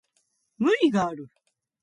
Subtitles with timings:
[0.57, 1.29] 無理がある